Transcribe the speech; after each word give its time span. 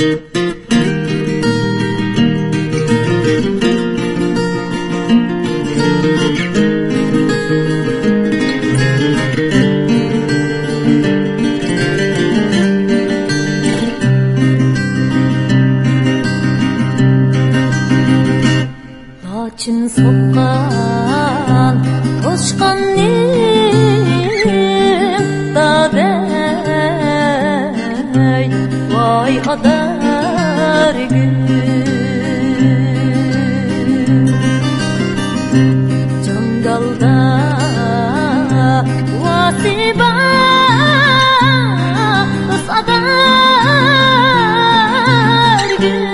Laçın 0.00 0.16
soqqan 19.96 21.74
toshqonning 22.22 23.29
odargin 30.70 31.34
jangalda 36.26 37.14
vasiba 39.22 40.10
adargin 45.50 46.06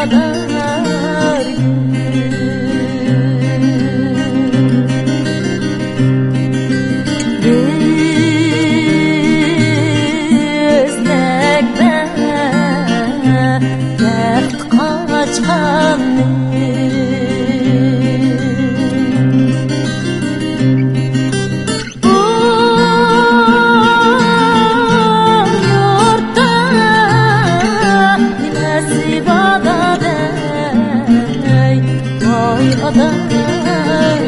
Vay 0.09 0.48
вода. 32.91 34.18